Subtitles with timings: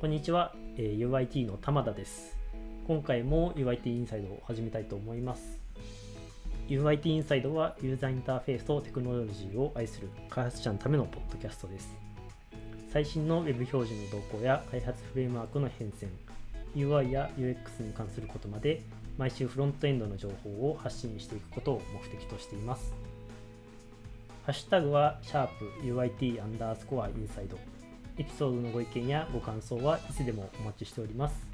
[0.00, 2.38] こんにちは、えー UIT の玉田です。
[2.86, 5.58] 今回も UIT インサイドを始めたいと思います。
[6.68, 11.88] UIT インサイドはユーザーインターフェースとテクノロジーを愛する開発者のためのポッドキャストです。
[12.92, 16.06] 最新の Web 標準の動向や開発フレームワークの変遷、
[16.76, 18.82] UI や UX に関することまで
[19.16, 22.92] 毎週フロントエンドの情報を発信していくことを目的としています。
[24.46, 27.58] ハッシュタグは、シャープ UIT アンダースコアインサイド。
[28.18, 31.46] エピソードのご意見やご感想はいつでもお待ちしております。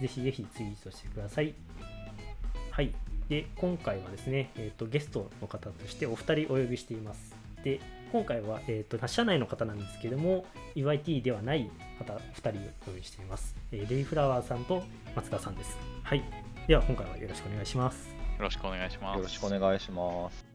[0.00, 1.54] ぜひぜひツイートしてください。
[2.70, 2.92] はい。
[3.28, 7.34] で、今回はですね、えっ、と、ゲストの方としてお二人お呼びしています。
[7.62, 7.80] で、
[8.12, 10.44] 今回は、えっ、と、社内の方なんですけども、
[10.74, 13.54] UIT ではない方二人をお呼びしています。
[13.72, 14.82] えーレイフラワーさんと
[15.14, 15.78] 松田さんです。
[16.02, 16.24] はい。
[16.66, 18.08] では、今回はよろしくお願いします。
[18.08, 19.16] よろしくお願いします。
[19.16, 20.49] よろしくお願いします。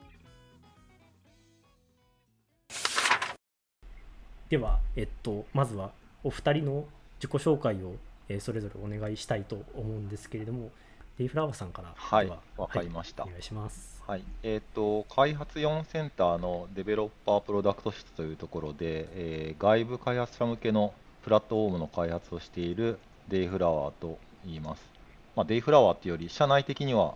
[4.50, 5.92] では、えっと、まずは
[6.24, 6.86] お二人の
[7.20, 7.96] 自己紹介を、
[8.30, 10.70] えーそれぞれお願いしたいと思うんですけれども、
[11.18, 13.24] デイフラワーさんからはいわかりました。
[13.24, 14.04] はいお願いします。
[14.06, 20.94] はい、えっ、と、開発4センターのデベロッパープロダクト室というところで、えー外部開発者向けの
[21.24, 23.00] プラットフォームの開発をしている
[23.30, 24.84] デイフラワーと言います。
[25.36, 27.16] まあ、デイフラワーっていうより、社内的には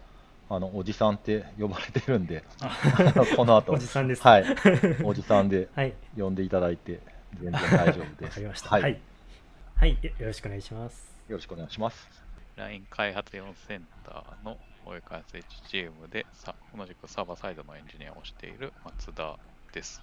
[0.50, 2.44] あのおじさんって呼ばれてるんで、
[3.38, 4.24] この後おじさんです。
[4.24, 4.46] はい、
[5.06, 7.00] おじさんではい、呼んでいただいて
[7.42, 8.36] 全然大丈夫わです。
[8.36, 8.70] かりました。
[8.70, 8.98] は、はいい、
[9.76, 11.14] はい、よよろしくお願いします。
[11.28, 12.08] よろしくお願いします。
[12.56, 19.38] LINE 開発4センターの OA 開発 HGM でさ同じくサーバーサイドのエンジニアをしている松田
[19.74, 20.02] です。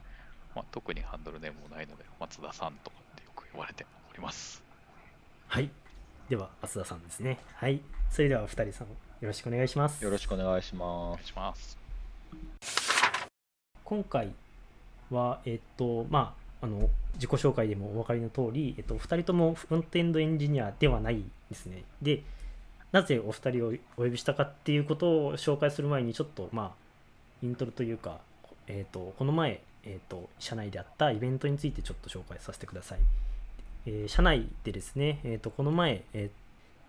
[0.54, 4.64] まあ、特にハンドルネームもないので、松田さんとかってよく呼ばれております。
[5.48, 5.68] はい、
[6.30, 7.38] では、松田さんですね。
[7.56, 10.02] はい、それではお二人さん、よろしくお願いします。
[10.02, 11.26] よろしくお願いしお願います。
[11.26, 11.78] します。
[13.84, 14.32] 今回
[15.10, 21.84] は、えっと、まあ、あの、自己紹介でもお分かりの通り、えっと、お二人ともフロントエンドエンジニアではないですね。
[22.02, 22.22] で、
[22.92, 26.86] なぜお二人をお呼びしたかっていうことを紹介する前に、ちょっと、まあ、
[27.42, 28.20] イントロというか、
[28.66, 32.98] えっと、この前、えっと、社内であったイベントについてちょっと紹介させてください。
[33.86, 36.30] えー社内でですね、えっと、この前、え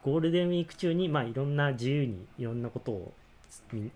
[0.04, 3.14] ゴールデンウィーク中に、まあ、いろんな自由にいろんなことを、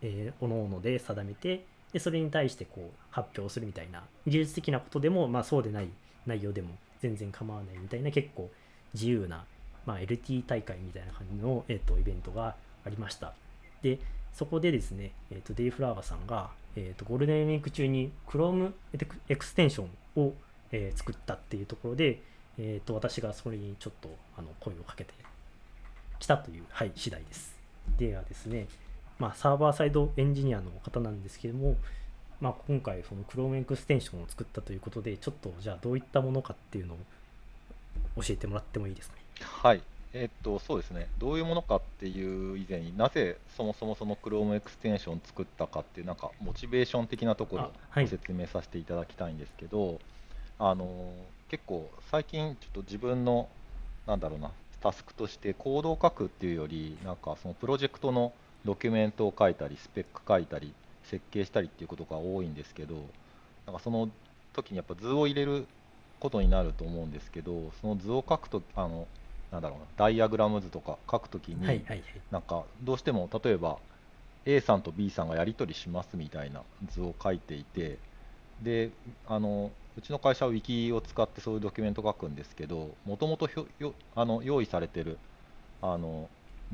[0.01, 5.89] えー、おのおので定めて、でそれに対してこう発表するみたいな技術的なことでも、まあ、そうでない
[6.25, 6.69] 内容でも
[7.01, 8.49] 全然構わないみたいな結構
[8.93, 9.45] 自由な、
[9.85, 13.33] まあ、LT 大会みたいな感じの、えー、とイベントがありました。
[13.81, 13.99] で
[14.33, 18.71] そこでですね、えー、とデイフラワーさんが、えー、とゴールデンウィーク中に Chrome
[19.27, 20.33] エクステンションを、
[20.71, 22.21] えー作ったっていうところで、
[22.57, 25.13] えー、と私がそれにちょっとあの声をかけて
[26.19, 27.57] きたという、はい、次第です。
[27.97, 28.67] ではですね
[29.21, 31.75] まあ、サーバーサイドエンジニアの方なんですけども、
[32.39, 36.97] まあ、今回その Chrome エクステンションを作ったということでちょっとじゃあどういったものかっていうのを
[38.15, 39.15] 教えてもらってもいいですか？
[39.15, 39.81] ねはい、
[40.15, 47.63] えっと、そうですね、どういうものかっていう以前になぜそもそもその Chrome エクステンションを作ったかっていう、なんかモチベーション的なところ
[48.03, 49.99] を説明させていただきたいんですけど、
[50.57, 51.13] あの
[51.49, 53.49] 結構、最近、ちょっと自分の、
[54.07, 54.49] なんだろうな、
[54.81, 58.33] タスクとしてコードを書くっていうより、なんかそのプロジェクトの
[58.65, 60.73] ドキュメントを書いたり、スペック書いたり、
[61.03, 62.95] 設計したりっていうことが多いんですけど、
[63.65, 64.09] なんかその
[64.53, 65.65] 時にやっぱ図を入れる
[66.19, 69.07] ことになると思うんですけど、その図を書くと、あの
[69.51, 72.03] なんだろうな、ダイアグラム図とか書くときに、はいはいはい。
[72.31, 73.77] なんかどうしても例えば
[74.45, 76.61] A さんと B さんがやり取りしますみたいな
[76.91, 77.97] 図を書いていて、
[78.61, 78.91] で
[79.27, 83.49] あのうちの会社は Wiki を使ってそういうドキュメント書くんですけど、もともと
[84.15, 85.17] あの用意されてる
[85.81, 86.29] あの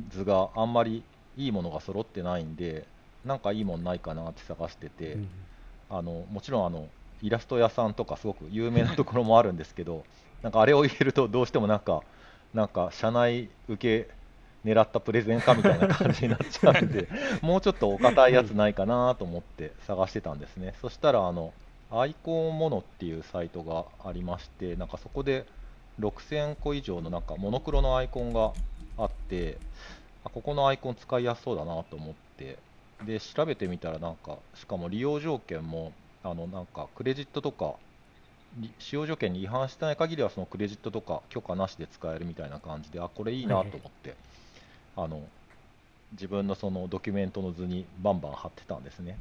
[0.10, 1.04] 図があんまり
[1.38, 2.86] いいものが揃ってないんで、
[3.26, 5.30] なんかいいものないかなって探してて、うん
[5.90, 6.88] あのもちろんあの
[7.22, 10.04] イラスト屋さんとかすごく有名なところもあるんですけど、
[10.42, 12.02] なんかあれを入れるとどうしてもなんか、
[12.54, 14.10] なんか社内受け
[14.66, 17.08] 狙ったプレゼンかみたいな感じになっちゃうんで、
[17.42, 20.76] もうちょっとお堅いやつないかなと思って探してたんですね。
[20.82, 21.54] そしたらあの、
[21.90, 25.46] アイコンモノっていうサイトがありまして、なんかそこで
[26.00, 28.52] 6000個以上のなんかモノクロのアイコンが
[28.98, 29.58] あって、
[30.28, 32.58] あここのアイコン使いやすそうだなと思って、
[33.06, 35.94] で調べてみたらなんかしかも利用条件も
[36.24, 37.76] あのなんかクレジットとか
[38.80, 44.16] 使用条件に違反してない限りはそのクレジットとか許可なしで使えるみたいな感じであこれいいなと思って、
[44.98, 45.22] あの
[46.14, 49.18] 自分のそのドキュメントの図にバンバン貼ってたんですね。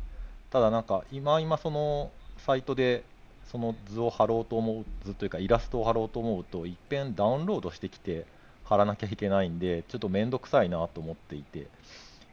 [0.51, 3.05] ただなんか今今そのサイトで
[3.51, 8.27] その図を貼ろうと思う図というかイラストを貼ろうと思うといっぺんダウンロードしてきて
[8.69, 11.69] 貼らなきゃいけないんでちょっとめんどくさいなと思っていて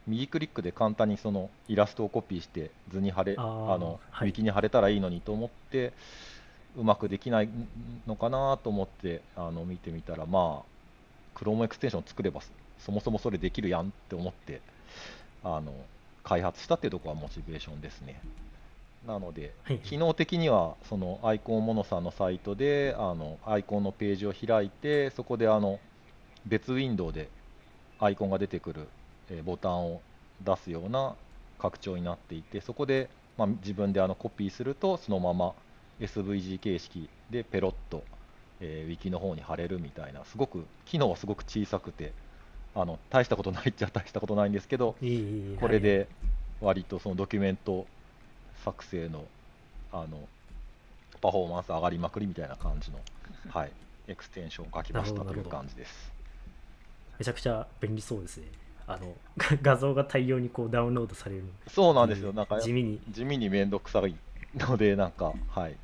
[0.07, 5.94] 右クリックで簡単にそのイラストをコピーして図に貼れあの、はいウィキに貼れたらいいのにと思って
[6.77, 7.50] うまくできない
[8.07, 12.41] のかなと思ってあの見てみたらまあ Chrome エクステンション作れば
[12.80, 14.62] そもそもそれできるやんって思って
[15.44, 15.74] あの
[16.24, 18.19] 開発したっていうところがモチベーションですね。
[19.06, 25.80] なので、はい機能的にはそのアイコンモノさんのサイトであのアイコンのページを開いてそこであの
[26.45, 27.30] 別ウィンドウで
[28.00, 28.88] アイコンが出てくる、
[29.30, 30.01] えーボタンを
[30.44, 31.16] 出すような
[31.60, 35.54] 拡張になっていてそこで、まあ、自分であのコピーするとそのまま
[36.01, 38.04] SVG 形式でペロッと、
[38.60, 42.12] えーウィキの方に貼れるみたいなすごく機能はすごく小さくて
[42.75, 44.95] あの大したことないっちゃ 大したことないんですけど
[45.60, 46.07] これで
[46.62, 47.86] 割とそのドキュメント
[48.63, 49.25] 作成の
[49.92, 50.28] あの
[51.22, 53.00] パフォーマンス上がりまくりみたいな感じの、
[53.50, 53.72] はい、
[54.07, 56.12] エクステンションを書きましたという感じです。
[57.19, 58.48] めちゃくちゃ便利そうですね。
[58.86, 59.15] あの
[59.62, 61.44] 画像が大量にこうダウンロードされる。
[61.68, 63.00] そうなんですよ、なんか地味に。
[63.10, 64.15] 地味に面倒くさい
[64.56, 65.75] ので、なんか、はい。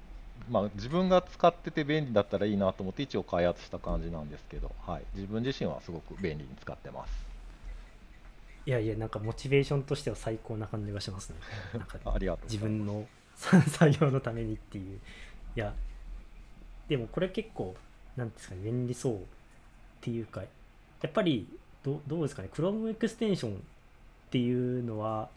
[0.49, 7.29] まあ、自分が使ってて便利だったらいいなと思って一応開発した感じなんですけど、はい、自分自身はすごく便利に使ってます。
[8.65, 11.35] いやいやなんかモチベーションとしては最高な感じがしますね。
[12.05, 12.45] ありがとう。
[12.45, 14.99] 自分の 作業のためにっていう。
[15.55, 15.73] いや
[16.87, 17.75] でもこれ結構
[18.15, 19.19] なんですかね便利そうっ
[20.01, 20.43] ていうか
[21.01, 21.47] やっぱり
[21.83, 23.55] どどうですかね Chrome エクステンションっ
[24.31, 25.29] ていうのは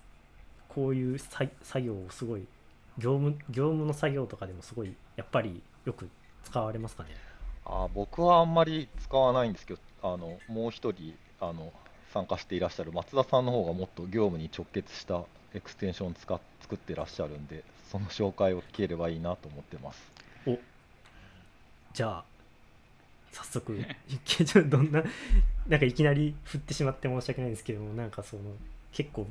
[0.68, 2.46] こういうさ作業をすごい
[2.98, 6.08] 業務業務の作業とかでもすごいやっぱりよく
[6.44, 7.10] 使われますかね？
[7.64, 11.72] あ僕はあんまり使わないんですけど、あのもう一人あの
[12.12, 15.22] 参加していらっしゃる松田さんの方がもっと業務に直結した
[15.54, 20.02] エクステンションを使っ作ってらっしゃるんで、その紹介を聞ければいいなと思ってます。
[20.46, 20.58] お
[21.92, 22.24] じゃあ
[23.32, 23.76] 早速
[24.24, 25.02] ちょっとどんな
[25.66, 28.42] なんかいきなり振ってしまって申し訳ないんですけどもなんかその
[28.92, 29.26] 結構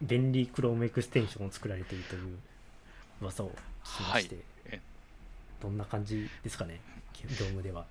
[0.00, 2.38] 便利 Chrome エクステンションを作られているという
[3.20, 3.50] 噂を
[3.84, 4.44] 聞きまして、はい。
[4.72, 4.80] え
[5.60, 6.80] どんな感じですかね？
[7.22, 7.84] 業務では。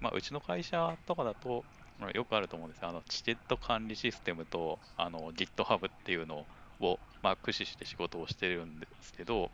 [0.00, 1.64] まあ、うちの会社とかだと、
[1.98, 2.88] まあよくあると思うんですよ。
[2.88, 6.44] あのチケット管理システムとあの GitHub っていうの
[6.80, 9.50] を、まあ、駆使して仕事をしてるんですけど、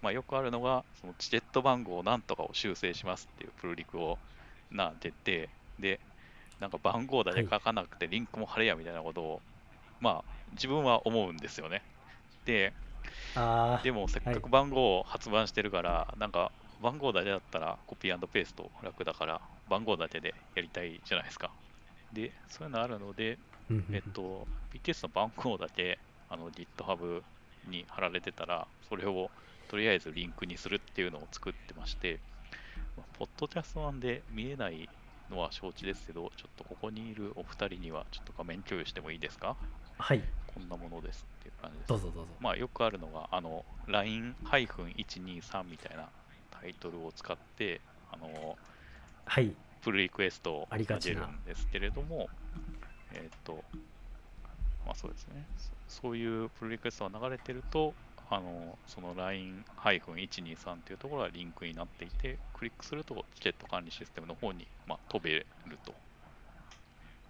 [0.00, 4.20] まあ、よくあるのが、そのチケット番号なんとかを修正しますっていうプルリクを
[4.70, 6.00] な出て、で、
[6.60, 9.42] なんか番号だけ書かなくてリンクも貼れやみたいなことを、
[10.00, 11.84] まあ、自分は思うんですよね。
[12.44, 12.74] で、
[13.34, 21.54] あでもせっかはいく番号を発売してるから、なんか番号だけだったらコピーペースト楽だから番号だけでやりたいじゃないですか。
[22.12, 23.40] で、そういうのあるので、
[23.92, 27.24] えっと、BTS の番号だけあの GitHub
[27.64, 29.32] に貼られてたら、それを
[29.66, 32.18] とりあえずリンクにするっていうのを作ってまして、
[32.96, 34.88] まあポッドキャストなんで見えない
[35.30, 39.56] のは承知ですけど、ちょっとここにいるお二人にはちょっと画面共有してもいいですか？
[39.98, 40.22] はい。
[40.54, 41.88] こんなものですっていう感じです。
[41.88, 42.28] どうぞどうぞ。
[42.40, 46.08] まあ、よくあるのが、あの、LINE-123 みたいな
[46.50, 47.80] タイトルを使って、
[48.10, 48.56] あの、
[49.26, 49.52] はい。
[49.82, 51.20] プルリクエストをありがちな。
[51.22, 52.28] 投げるんですけれども、
[53.12, 53.62] えっ、と、
[54.84, 55.44] まあそうですね。
[55.88, 57.94] そそういうプルリクエストが流れてると、
[58.28, 65.46] あの、その LINE-123 っていうところがリンクになっていて、クリックするとチケット管理システムの方に、まあ、飛べる
[65.84, 65.94] と。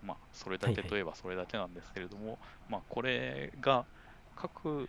[0.02, 2.38] まあ、それだけといえばそれだけなんですけれども、
[2.68, 3.84] まあ、これが
[4.36, 4.88] 各、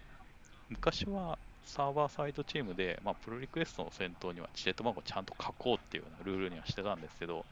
[0.69, 7.45] 昔はサーバーサイドチームで、まあ、プルリクエストの先頭にはチケット番号をちゃんと書こうっていうようなルールにはしてたんですけど、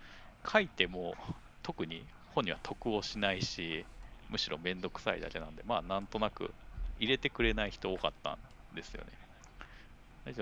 [0.49, 1.15] 書いても
[1.63, 3.85] 特に本には得をしないし、
[4.29, 6.53] むしろめんどくさいだけなんで、まあなんとなく
[6.99, 9.19] 入れてくれない人多かったんですよね。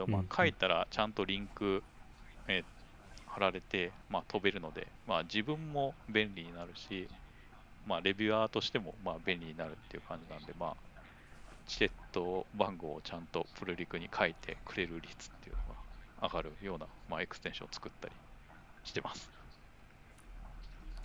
[0.08, 1.84] まあ書いたらちゃんとリンク、
[2.48, 2.66] えー
[3.26, 7.10] 貼られて、まあ、飛べるので、まあ、自分も便利になるし、
[7.86, 10.78] まあ、レビュアーとしてもまあ便利になるっていう感じなんで、まあ、
[11.66, 15.76] チケット番号をちゃんとプルリクに書いてくれる率っていうのが
[16.22, 18.16] 上がるような、まあ、エクステンションを作ったり
[18.84, 19.32] してます。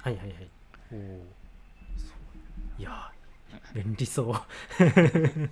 [0.02, 0.50] はいはいはい。
[0.92, 1.36] お
[2.78, 3.17] いやー
[3.74, 4.34] 便利そう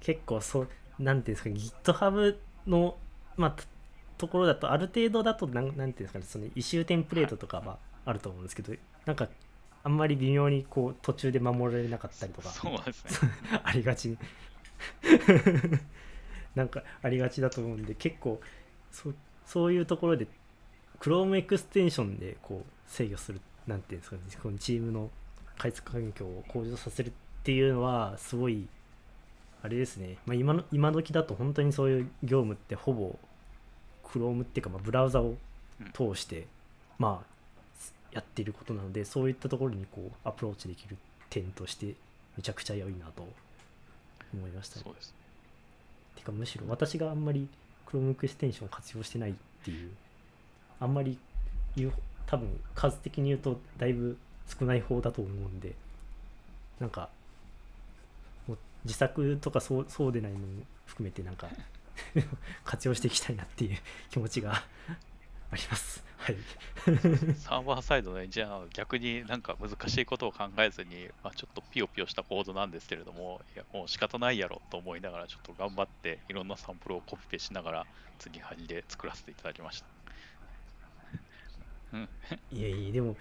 [0.00, 0.68] 結構そう
[0.98, 2.96] なんていうんですか GitHub の
[3.36, 3.64] まあと
[4.18, 8.72] ところだとある程度だとなんなんていうんですかねそのイシューテンプレートとかはあると思うんですけど
[9.04, 9.28] なんか
[9.84, 13.30] あんまり微妙にこう途中で守られなかったりとかそうですね。
[13.62, 14.16] ありがち
[16.54, 18.40] なんかありがちだと思うんで結構
[18.90, 19.12] そ
[19.44, 20.26] そういうところで
[20.98, 25.10] Chrome エクステンションでこう制御するなんていうんですかねこのチームの
[25.58, 28.66] 開発環境を向上させるっていうのはすごい
[29.62, 33.18] あれですね、まあ、今の今時だと本当にそういう業務ってほぼ
[34.04, 35.34] Chrome っていうかまあブラウザを
[35.92, 36.46] 通して
[36.98, 37.36] まあ
[38.12, 40.96] やっていることなのでそういったところにこうアプローチできる
[41.30, 41.94] 点として
[42.36, 43.26] めちゃくちゃ良いなと
[44.32, 44.82] 思いましたね。
[44.84, 45.14] そうです。
[46.16, 47.48] てかむしろ私があんまり
[47.86, 49.34] Chrome エクステンションを活用してないっ
[49.64, 49.90] ていう
[50.80, 51.18] あんまり
[52.26, 55.74] 多分数的に言うとだいぶ少ない方だと思うんで
[56.78, 57.08] なんか
[58.46, 60.44] もう自作とかそうそうでないのも
[60.86, 61.48] 含めてなんか
[62.64, 63.78] 活用していきたいなっていう
[64.10, 64.52] 気持ちが
[65.50, 66.04] あります。
[66.18, 66.36] はい。
[67.36, 77.86] サーバーサイドのエンジニアは逆になんか難しいことを考えずに、まあ、ちょっとピヨピヨしたコードなんですけれども、いやもう仕方ないやろと思いながら、ちょっと頑張っていろんなサンプルをコピペしながら、
[78.18, 79.86] 次はぎで作らせていただきました。
[81.92, 82.08] うん、
[82.50, 83.16] いやいやでも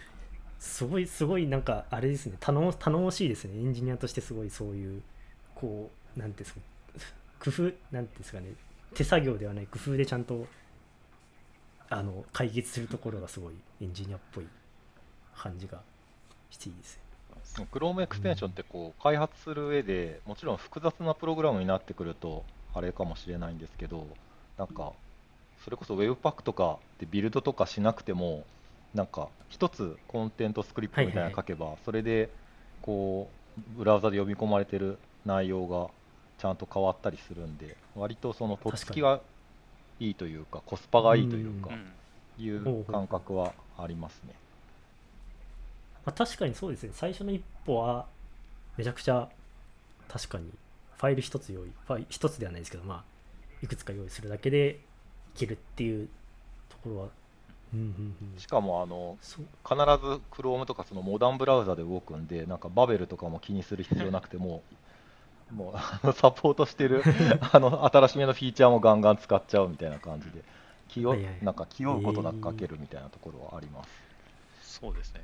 [0.59, 2.37] すごいすごいなんかあれですね。
[2.39, 3.59] 頼も頼もしいですね。
[3.59, 5.01] エンジニアとしてすごいそういう
[5.53, 7.15] こうなんていうんですか。
[7.39, 8.53] 工夫なんていうんですかね。
[8.93, 10.47] 手作業ではない工夫でちゃんと
[11.89, 14.47] あの解決するところがすごいエンジニアっぽい
[15.35, 15.81] 感じが
[16.49, 17.67] していいですね。
[17.71, 22.43] Chrome エクステンションってこう開発する上でもちろん複雑なプログラムになってくると
[22.73, 24.07] あれかもしれないんですけど
[24.57, 24.93] なんか
[25.63, 28.45] それこそ Webpack とかでビルドとかしなくても
[28.95, 32.29] なんか一つコンテントスクリプトみたいなの書けばそれで
[32.81, 35.87] こうブラウザで読み込まれてる内容が
[36.39, 39.21] ちゃんと変わったりするんで割とそのとっつきが
[39.99, 41.85] いいというかコスパがいいというかうん。
[42.37, 44.33] いう感覚はありますね。
[46.05, 46.91] まあ、確かにそうですね。
[46.93, 48.05] 最初の一歩は
[48.77, 49.29] めちゃくちゃ
[50.07, 50.49] 確かに
[50.97, 53.03] ファイル一つ用意ファイル一つではないですけどまあ
[53.63, 54.79] いくつか用意するだけで
[55.35, 56.07] いけるっていう
[56.69, 57.07] ところは
[58.37, 64.63] しかもあの必ず Chrome とかそのモダンブラウザで動くんで、なんかバベルとかも気にする必要なくても、
[65.51, 67.03] もう あのサポートしてる
[67.51, 70.43] あの新しめのフィーチャーもガンガン使っちゃうみたいな感じで、
[70.89, 73.89] 気をはいはいなんか気負うことなく書けるみたいなところはあります。
[74.79, 75.23] そうですね。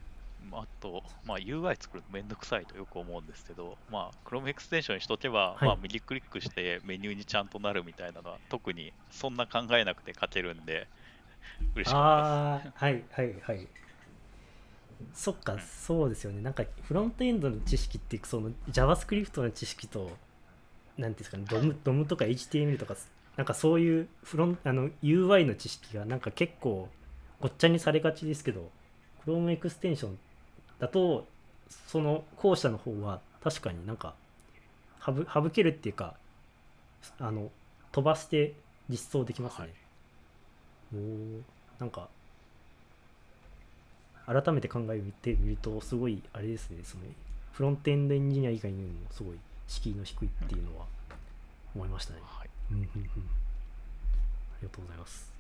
[0.50, 10.88] まああと、まあ、UI 作るのめんどくさいとよく思うんですけど、まあ、Chrome エクステンションにしとけば、はいまあ、右クリックしてメニューにちゃんとなるみたいなのは、特にそんな考えなくて書けるんで、
[11.76, 13.68] 嬉しかっああはいはいはい。
[15.14, 16.42] そっかそうですよね。
[16.42, 20.12] なんかフロントエンドの知識ってその JavaScript の知識と
[20.98, 22.96] なんていうんですかね DOM, DOM とか HTML とか
[23.38, 26.90] なんかそういうフロンあの UI の知識がなんか結構
[27.40, 28.70] ごっちゃにされがちですけど
[29.26, 30.20] Chrome エクステンション
[30.80, 31.28] だと
[31.88, 34.14] その後者の方は確かになんか
[35.04, 36.16] 省省けるっていうか
[37.20, 37.50] あの
[37.92, 38.54] 飛ばして
[38.90, 39.81] 実装できますね、はい
[41.80, 42.10] なんか
[44.26, 46.78] 改めて考えてみるとすごいあれですね。
[46.84, 47.04] その
[47.54, 50.86] フロントエンドエンジニア以外にもすごい敷居の低いっていうのは
[51.76, 52.20] 思いましたね。
[52.20, 52.86] た。、はい、うんうんうん。
[52.86, 52.98] あ
[54.62, 55.32] りがとうございます。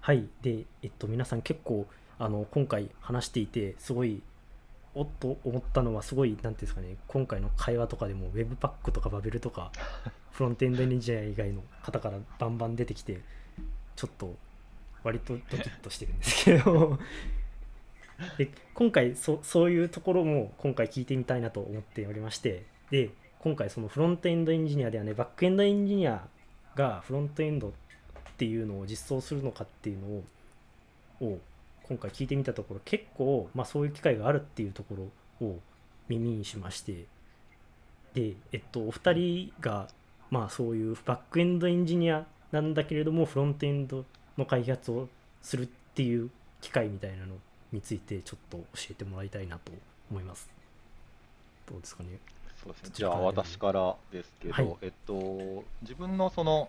[0.00, 0.26] はい。
[0.42, 1.86] でえっと皆さん結構
[2.18, 4.22] あの今回話していてすごい
[4.94, 6.96] おっと思ったのはすごいなんていうんですかね。
[7.08, 9.72] 今回の会話とかでも Webpack とかバベルとか
[10.32, 13.20] フロントエンドエンジニア以外の方からバンバン出てきて
[14.02, 14.34] ちょっと
[15.04, 16.98] 割とドキッとしてるんですけど。
[18.36, 22.64] で今回そそういうところも今回聞いてみたいなと思っておりまして。
[22.90, 26.26] で今回そのフロントエンドエンジニアではねバックエンドエンジニア
[26.74, 27.72] がフロントエンドっ
[28.36, 30.24] ていうのを実装するのかっていうのを
[31.20, 31.38] を
[31.84, 34.96] 今回聞いてみたところ結構、まあ、そういう機会があるっていうとこ
[35.40, 35.60] ろを
[36.08, 37.06] 耳にしまして。
[38.14, 39.88] でえっとお二人が
[40.30, 44.04] まあそういうバックエンドエンジニアなんだけれどもフロントエンド
[44.38, 45.08] の開発を
[45.42, 46.30] するっていう
[46.60, 47.34] 機会みたいなの
[47.72, 49.72] についてちょっと教えてもらいたいなと
[50.10, 50.48] 思います。
[51.68, 52.10] どうですかね？
[52.62, 56.68] そうですねじゃあ私からですけど、はいえっと、自分のその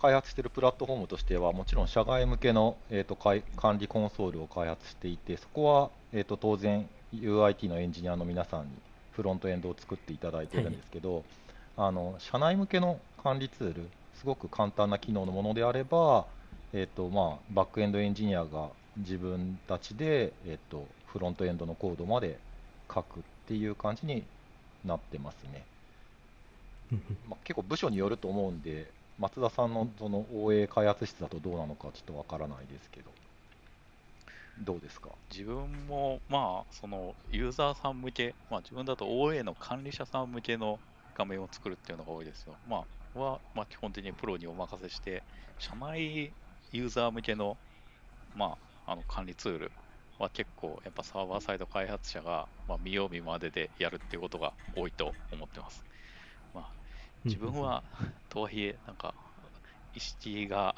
[0.00, 3.42] 開発しているプラットフォームとしては、もちろん社外向けの、えっと管
[3.78, 8.70] 理コンソールを開発していて、そこは、えっと当然 UIT のエンジニアの皆さんに
[9.12, 11.22] フロントエンドを作っていただいているんですけど、
[11.76, 13.86] あの社内向けの管理ツール、
[14.20, 16.26] すごく簡単な機能のものであれば、
[16.74, 22.38] えっとまあ、バックエンドエンジニアが自分たちで、えっとフロントエンドのコードまで
[22.92, 24.22] 書くっていう感じに
[24.84, 25.64] なってますね。
[27.28, 33.10] まあ、結構部署によると思うんで、松田さんのその OA 開発室だとどうなのかちょっとわからないですけど、
[34.60, 35.08] どうですか？
[35.30, 40.78] 自分も、まあ、そのユーザーさん向け、まあ、自分だと OA の管理者さん向けの
[41.16, 42.54] 画面を作るっていうのが多いですよ。
[42.68, 45.24] まあ、は、まあ、基本的にプロにお任せして、
[45.58, 46.34] 社内
[46.72, 47.58] ユーザー向けの、
[48.34, 49.72] まあ、あの管理ツール
[50.18, 55.84] は結構、やっぱサーバーサイド開発者が、まあ、見よう見まででやるっていうことが多いと思ってます。
[56.52, 56.74] まあ、
[57.24, 57.84] 自分は、
[58.28, 59.14] とはいえ、なんか、
[59.92, 60.76] 意識が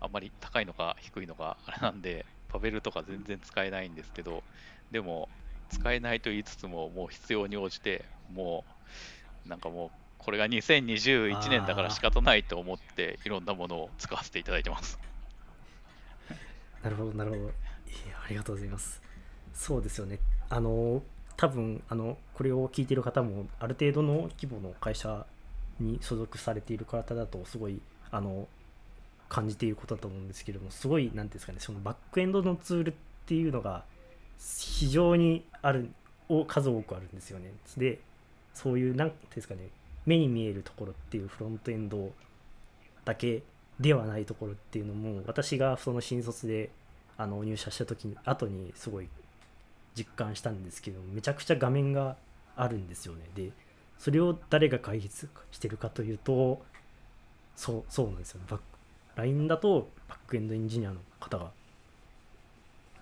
[0.00, 4.44] あんまり高いのか低いのかあれなんで、パベルとか全然使えないんですけど、
[4.90, 5.30] でも、
[5.68, 8.66] 使えないと言いつつも、もう必要に応じて、も
[9.46, 14.98] う、なんかもう、これが2021年だから仕方ないと思って、いろんなものを使わせていただいてます。
[16.82, 17.42] なるほどなるほど、
[17.86, 19.00] えーありがとうございます。
[19.54, 20.18] そうですよね。
[20.48, 21.00] あの
[21.36, 25.26] 多分あのこれを聞いている方もある程度の規模の会社
[25.78, 27.80] に所属されている方だとすごい
[28.10, 28.48] あの
[29.28, 32.94] 感じていることだと思うんですけどもすごい何ていうんですかねそのバックエンドのツールっ
[33.26, 33.84] ていうのが
[34.40, 35.90] 非常にある
[36.28, 37.52] お数多くあるんですよね。
[37.76, 38.00] で
[38.54, 39.68] そういう何ていうんですかね
[40.06, 42.12] 目に見えるところっていうフロントエンド
[43.04, 43.42] だけ
[43.78, 46.70] ではないところっていうのも私がその新卒で
[47.18, 49.08] あの入社した時に後にすごい
[49.96, 52.16] 実感したんですけどめちゃくちゃ画面が
[52.56, 53.20] あるんですよね。
[53.34, 53.50] で
[53.98, 56.62] それを誰が開発してるかというと
[57.56, 58.40] そうそうなんですよ。
[58.48, 58.64] バック
[59.16, 61.50] LINE だとバックエンドエンジニアの方が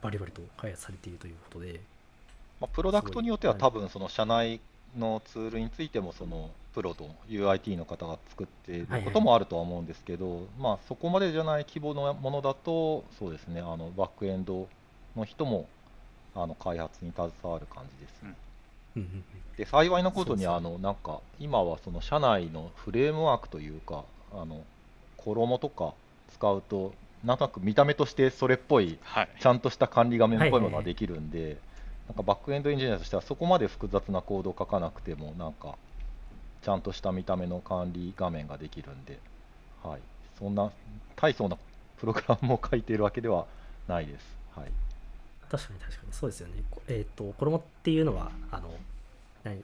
[0.01, 1.81] バリバリと開発されているということで。
[2.61, 4.61] まあ、プロダクトによっては多分その社内
[4.97, 14.69] のツールについてもそのプロと UIT の方が作っていることもあるとは思うんですけど、まあ、そこまでじゃない規模のものだとそうですねあのバックエンド
[15.17, 15.69] の人も
[16.35, 18.23] あの開発に携わる感じです。
[18.23, 18.35] ね。
[19.57, 24.65] で幸いなことにあのなんか今はその社内のフレームワークというかあの
[25.17, 25.95] 衣とか
[26.33, 26.93] 使うと
[27.25, 29.29] なんとなく見た目としてそれっぽいはい。
[29.41, 30.85] ちゃんとした管理画面っぽいものはいはいはい。
[30.85, 31.57] ができるんで、
[32.09, 35.77] なんかバックエンドエンジニアとしてはそこまで複雑なコードを書かなくても、なんか
[36.63, 39.19] ちゃんとした見た目の管理画面ができるんで、
[39.83, 40.01] はい、
[40.39, 40.71] そんな
[41.17, 41.57] 大層な
[41.99, 43.47] プログラムを書いているわけでは
[43.89, 44.25] ないです。
[44.55, 44.71] はい、
[45.51, 46.55] 確かに確かにそうですよね。
[46.89, 48.71] えっ、と、衣っていうのは、あの、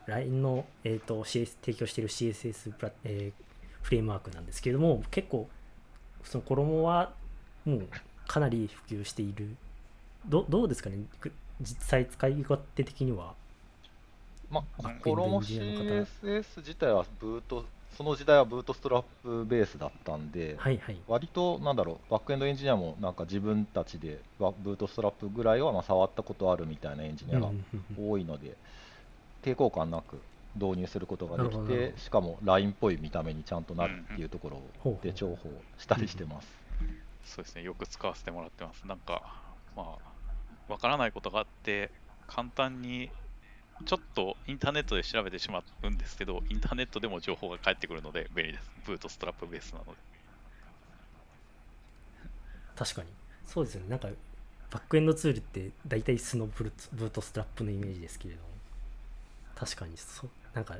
[0.07, 3.51] LINE の、えー、と CS 提供している CSS プラ、えー
[3.83, 5.49] フレームワークなんですけれども、結構、
[6.25, 7.13] その衣は
[7.65, 7.89] もう
[8.27, 9.57] かなり普及している。
[10.27, 10.99] どどうですかね？
[11.61, 13.35] 実際使い勝手的には。
[14.51, 17.65] まあ、バックエンドエン衣ジニアの方 CSS 自体はブート、
[17.97, 20.97] その時代はブートストラップベースだったんで、はいはい。
[21.07, 27.51] 割となんだろう、バックエンドエンジニアもなんか自分たちでわブートストラップぐらいはまあ触ったことあるみたいなエンジニアが
[27.97, 28.57] 多いので、
[29.43, 30.21] 抵抗感なく
[30.57, 36.49] 導入することができて、しかも LINE っぽい見た目にちゃんとなるっていうところで重宝したりしてます。
[37.25, 37.63] そうですね。
[37.63, 38.87] よく使わせてもらってます。
[38.87, 39.23] なんか、
[39.77, 40.10] まあ、
[40.71, 41.91] わからないことがあって、
[42.27, 43.11] 簡単に、
[43.87, 48.71] ちょっとインターネットで調べてしまうんですけど、インターネットでも情報が返ってくるので便利です。
[48.87, 49.91] ブートストラップベースなので。
[52.77, 53.09] 確かに。
[53.47, 53.89] そうですよね。
[53.89, 54.09] なんか、
[54.71, 58.49] バックエンドツールって大体素のブルブートストラップのイメージですけれども、
[59.57, 60.77] 確かにそう、なんか、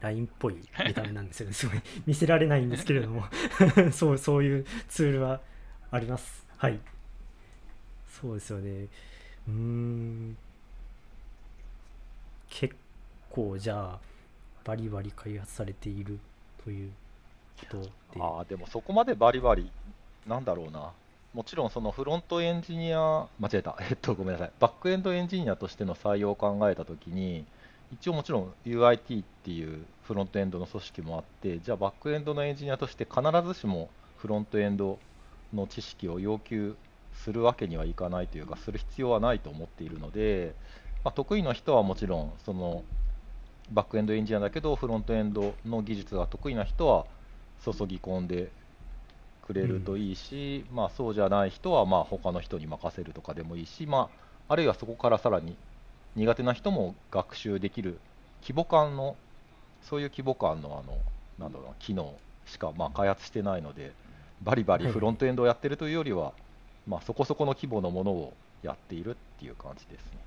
[0.00, 1.52] LINE っぽい見た目なんですよね。
[1.54, 3.24] すごい見せられないんですけれども、
[3.92, 5.40] そう、そういうツールは
[5.90, 6.44] あります。
[6.56, 6.80] はい。
[8.20, 8.88] そうですよね。
[9.48, 10.36] うん。
[12.48, 12.74] 結
[13.30, 13.98] 構、じゃあ、
[14.64, 16.18] バリバリ開発されている
[16.64, 16.90] という
[17.60, 17.90] ことで。
[18.20, 19.70] ああ、でもそこまでバリバリ、
[20.26, 20.92] なんだろうな。
[21.32, 27.44] もちろんそのフロントエンジニア、間違えた、えっと、ごめんなさい、バックエンドエンジニアとしての採用を考えたときに、
[27.92, 34.98] 一応もちろん UIT っていうフロントエンドの組織もあって、じゃあバックエンドのエンジニアとして必ずしもフロントエンド
[35.54, 36.76] の知識を要求
[37.24, 40.54] するわけにはいかないというか、する必要はないと思っているので、
[41.04, 42.82] まあ、得意な人はもちろん、その
[43.72, 47.06] バックエンドエンジニアだけど、フロントエンドの技術が得意な人は
[47.64, 48.50] 注ぎ込んで
[49.46, 54.08] くれるといいし、まあ、そうじゃない人はまあ他の人に任せるとかでもいいし、ま
[54.48, 55.56] あ、あるいはそこからさらに
[56.16, 57.98] 苦手な人も学習できる
[58.42, 59.16] 規模感の、
[59.82, 60.98] そういう規模感のあの
[61.38, 62.14] なんだろうな機能
[62.46, 63.92] しかまあ開発してないので、
[64.42, 66.32] バリバリフロントエンドをやってるというよりは、
[66.90, 70.18] まあ、そこそこの規模のものをやっているっていう感じですね。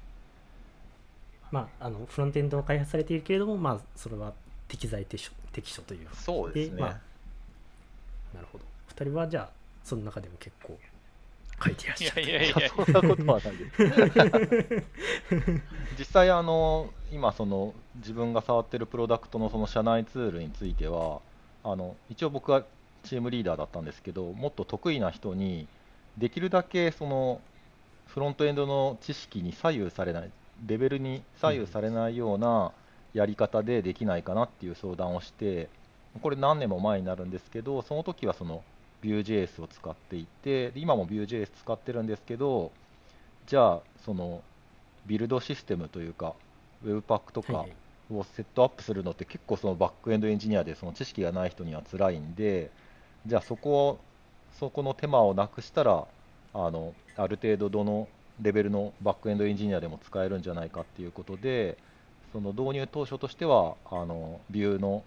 [1.52, 4.34] まあ、あのフロントエンドを開発されているけれども、まあ、それは
[4.69, 6.82] 適材適所適所というそうですね。
[6.82, 6.89] まあ、
[8.34, 8.63] なるほど
[8.95, 9.49] 2人はじゃあ
[9.84, 10.80] その中でも結構
[11.63, 14.84] 書いていらっいやしゃるいやいやいや、そんなことはないです。
[15.99, 21.21] 実際あの、今その、自分が触ってるプロダクトのその社内ツールについては、
[21.63, 22.65] あの一応僕は
[23.04, 25.67] チームリーダーだったんですけど、もっと得意な人に、
[26.17, 27.41] できるだけその
[28.08, 30.32] フロントエンドの知識に左右されない、
[30.65, 32.71] レベルに左右されないような
[33.13, 35.69] やり方でできないかなっていう相談をして、
[36.21, 38.63] これ何年も前になるんですけど、その時はその
[39.04, 42.71] Vue.js を使っていて、で今も Vue.js 使ってるんですけど、
[43.47, 44.41] じゃあ、その
[45.06, 46.34] ビルドシステムというか、
[46.86, 47.65] Webpack とか
[48.12, 52.71] をセットアップするのって結構そのバックエンドエンジニアでその知識がない人には辛いんで、
[53.26, 53.99] じゃあそこを、
[54.59, 56.05] そこの手間をなくしたら、
[56.53, 58.07] あのある程度どの
[58.41, 61.77] レベルのバックエンドエンジニアでも使えるんじゃないかっていうことで、
[62.31, 65.03] その導入当初としては、あの Vue の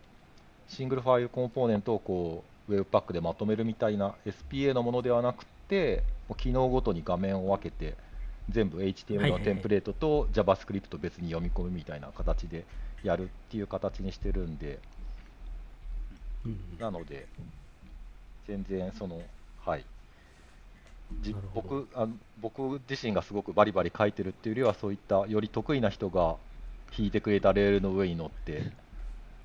[0.69, 6.03] シングルファイルコンポーネントをこう Webpack でまとめるみたいな SPA のものではなくって
[6.37, 7.95] 機能ごとに画面を分けて
[8.51, 12.65] 全部はい HTML のテンプレートと JavaScript 別に読み込むみたいな形で
[13.03, 14.79] やるっていう形にしてるんで。
[16.45, 16.79] うん。
[16.79, 17.27] なので
[18.47, 19.21] 全然その
[19.67, 19.85] はい。
[21.55, 22.09] 僕あ
[22.41, 26.37] 僕自身がすごくバリバリ書いてるっていうよりはそういったより得意な人が
[26.97, 28.73] 引いてくれたレールの上に乗って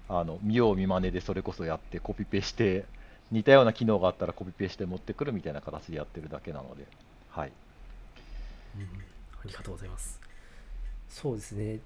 [0.10, 2.86] あの見よう見まねでそれこそやってコピペして
[3.32, 6.86] 似たような機能があったらコピペして持ってくるみたいな形でやってるだけなので。
[7.30, 7.52] はい。
[8.78, 9.12] うん
[9.44, 10.20] ありがとうございます。
[11.10, 11.80] そうですね。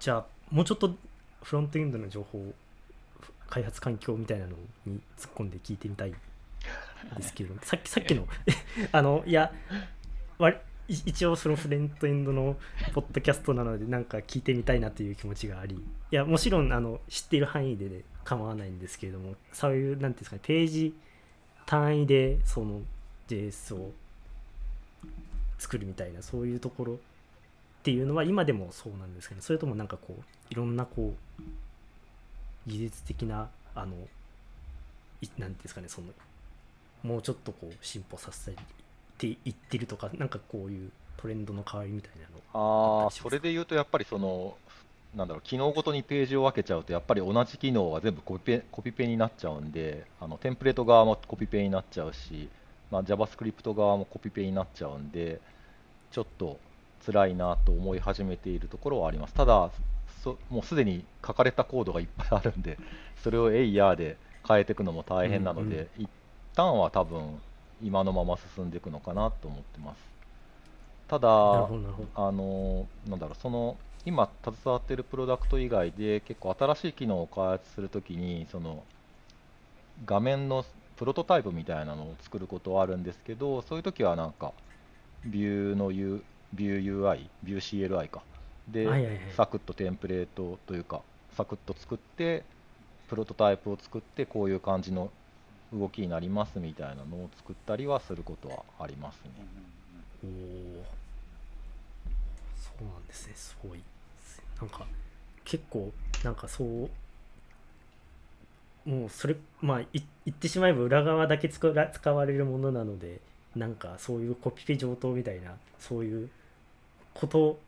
[0.00, 0.94] じゃあ、もうちょっと
[1.42, 2.54] フロントエンドの情報、
[3.48, 6.14] 開発環境みたいなのに突っ込んで聞いてみたいん
[7.14, 8.26] ですけど、さっきさっきの、
[8.92, 9.52] あの、いや、
[10.88, 12.56] 一応そのフロントエンドの
[12.94, 20.94] ポッドキャストなので、なんか聞いてみたいなという気持ちがあり、いや、もちろんあの知っている範囲で、ね、構わないんですけれども、そういう、なんていうんですかね、ページ
[21.66, 22.80] 単位でその
[23.28, 23.92] JS を
[25.58, 26.96] 作るみたいなそういうところっ
[27.82, 31.42] ていうのは今でもそうなんですかねそれともなんかこういろんなこう
[32.66, 33.94] 技術的なあの
[35.20, 36.08] いなんていうんですかねその
[37.02, 38.56] もうちょっとこう進歩させて
[39.18, 44.56] 言ってるとかなんかこういうトレンドの変わりみたいなのああ、それで言うと、やっぱりその、
[45.14, 52.48] なんだろう、機能ごとにページを分けちゃうと、やっぱり同じ機能は全部コピペコピペになっちゃうんで、あのテンプレート側もコピペになっちゃうし、
[52.90, 55.40] まあ、JavaScript 側もコピペになっちゃうんで、
[56.12, 56.58] ちょっと
[57.04, 59.34] 辛いなと思い始めているところはあります。
[59.34, 59.70] ただ、
[60.22, 62.78] そもうすでに書かれたコードがいっぱいあるんで、
[63.22, 66.08] それをエイヤーで変えていくのも大変なので、一
[66.56, 67.38] 旦は多分
[67.82, 69.98] 今のまま進んでいくのかなと思ってます。
[71.06, 71.32] ただ、あ
[72.32, 78.82] のなんだろう、その今携わっているプロダクト以外で結構新しい機能を開発するときにその
[80.04, 80.64] 画面の
[80.96, 84.52] プロトタイプみたいなのを作ることはあるんですけど、そういうときはなんか
[85.26, 86.22] ビューの U
[86.54, 88.22] ビュー UI、ビュー CLI か。
[88.68, 89.20] で、はいはいはい。
[89.36, 91.02] サクッとテンプレートというか
[91.36, 92.44] サクッと作って
[93.08, 95.10] プロトタイプを作ってこういう感じの
[95.72, 99.30] 動きになりますみたいなのを作ったりはすることはありますね。
[100.24, 100.26] お
[100.80, 100.84] お
[102.56, 103.80] そうなんですねすごい
[104.60, 104.86] なんか
[105.44, 105.92] 結構
[106.24, 106.90] なんかそう
[108.88, 113.20] もうそれまあい言ってしまえば裏側だけ使わ使われるものなので
[113.54, 116.30] なんかそういうコピペ上等みたいなそういう
[117.14, 117.58] こと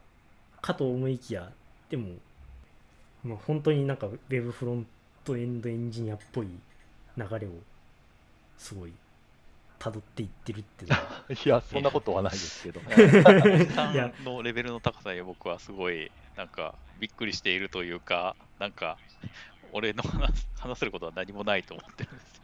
[0.60, 1.50] かと思いきや
[1.90, 2.14] でも、
[3.24, 4.86] まあ、本当になんかウェブフロン
[5.24, 6.46] トエンドエンジニアっぽい
[7.16, 7.50] 流れを
[8.58, 8.92] すごい
[9.78, 12.80] 辿っていってるっていうのは いや、そんなことはないですけど。
[13.72, 18.98] さ いやんのレベルの高さに僕はすごいなんかびっくりしているというか、なんか
[19.72, 22.42] 俺の話す話せることは何もないと思ってるんですよ。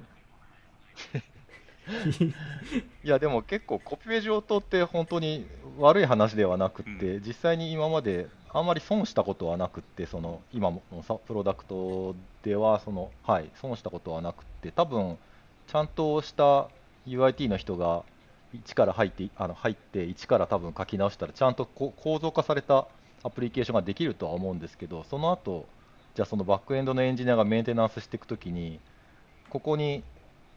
[3.05, 5.46] いや、でも結構コピペ上等って本当に
[5.79, 15.18] 悪い話ではなくって、実際に今まであんまり損したことはなくって、その今もさプロダクトではその、はい、損したことはなくって、多分
[15.66, 16.68] ちゃんとした
[17.07, 18.05] UIT の人が
[18.53, 22.87] 一から入って、あの入って一から多分書き直したら、ちゃんと構造化された
[23.22, 25.66] アプリケーションができるとは思うんですけど、その後
[26.14, 28.79] じゃあそのバックエンドのエンジニアがメンテナンスしていくときに、
[29.50, 30.05] ここに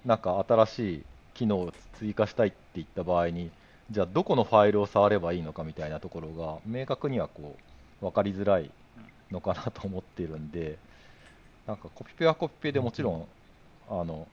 [0.05, 3.49] なんか新しい機能を追加したいって言った場合に、
[3.89, 7.55] じゃあどこのファイルを触ればいいのかみたいなところが明確にはこ
[8.01, 8.69] う分かりづらい
[9.31, 10.77] のかなと思ってるんで、
[11.65, 13.27] なんかコピペはコピペでもちろん、
[13.89, 14.27] あの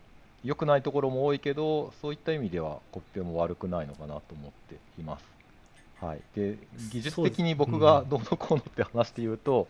[0.44, 5.24] 良くないところも多いけど、そういった意味ではコピペも悪くないのかなと思っています。
[6.00, 6.58] はい、で
[6.90, 9.66] 技術的に僕がどうのこうのって話で言うと、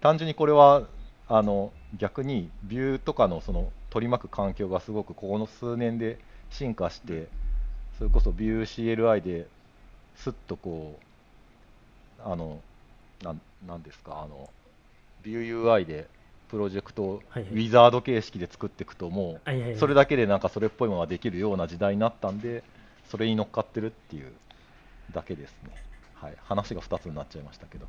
[0.00, 0.82] 単純にこれは
[1.28, 6.18] あの逆にビューとかのその取り巻く環境がすごくここの数年で
[6.50, 7.28] 進化して、
[7.98, 9.46] それこそビュー CLI で
[10.16, 10.98] すっとこ
[12.18, 12.60] う、あの、
[13.22, 14.50] なんなんですか、あの、
[15.22, 16.08] ビュー UI で
[16.48, 22.62] プロジェクトをウィザード形式で作っていくと、もうそれだけでなんかそれっぽいものができるような時代になったんで、
[23.10, 24.32] それに乗っかってるっていう
[25.12, 25.70] だけですね。
[26.14, 27.86] はい、話が2つになっちゃいましたけど。
[27.86, 27.88] あ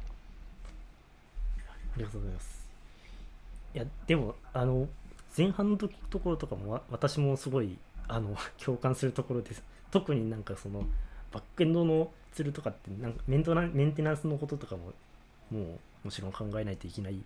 [1.97, 2.67] りがとうございます。
[3.73, 4.87] いや、でも、あの、
[5.37, 9.63] 前半のとところとかもわ私もすごいあの 共感するところです。
[9.91, 10.85] 特になんかその
[11.31, 14.93] バックエンドのツールとかってなんかメンテナンスのこととかも
[15.51, 17.21] もうもちろん考えないといけない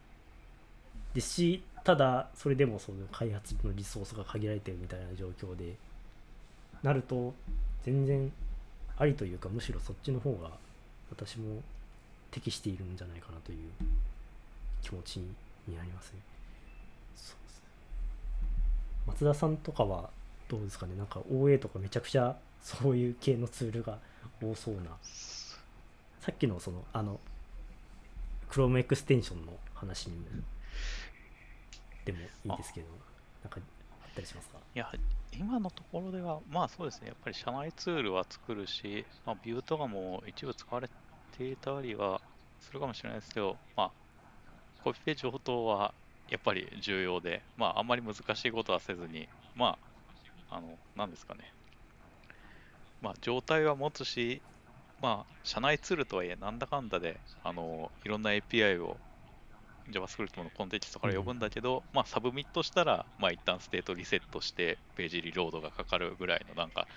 [1.14, 5.76] ですし、ただそれでもその開発のリソースが限られてるみたいな状況で
[6.84, 7.34] なると
[7.84, 8.32] 全然
[8.98, 10.52] ありというかむしろそっちの方が
[11.10, 11.62] 私も
[12.30, 13.58] 適しているんじゃないかなという
[14.84, 15.20] 気持ち
[15.68, 16.20] になりますね。
[17.16, 17.64] そうですね
[19.08, 20.10] 松田さんとかは
[20.48, 20.96] どうですかね？
[20.96, 23.98] なんか OA とかめちゃくちゃそういう系のツールが
[24.40, 24.82] 多そうな
[26.20, 27.20] さっきのそのあの
[28.52, 30.26] Chrome エクステンションの話にも
[32.06, 32.22] でもい
[32.54, 32.88] いですけど
[33.44, 33.60] なんか
[34.04, 34.58] あったりしますか？
[34.76, 34.92] いや、
[35.38, 40.90] 今のところでは、まあそうですね、やっぱり社内ツールは作るし、まあ、ビューとかも一部使われ
[41.38, 42.22] ていたりは
[42.60, 43.92] するかもしれないですけど、まあ、
[44.84, 45.94] コピペ上等は
[46.30, 49.78] やっぱり重要で、まあ、あんまり難しいことはせずに、ま
[50.50, 51.52] あ、あの、なんですかね、
[53.02, 54.42] まあ、状態は持つし、
[55.02, 58.98] まあ、社内ツールとはいえ、なんだかんだで、あの、いろんな API を
[59.90, 66.88] JavaScript のコンテキストから呼ぶんだけど、まあ、サブミットしたら、まあ、一旦ステートリセットして、ページリロードがかかるぐらいの、なんか、